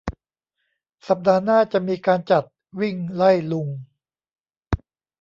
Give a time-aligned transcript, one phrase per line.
[1.07, 2.43] สัปดาห์หน้าจะมีการจัด
[2.79, 3.67] วิ่งไล่ลุง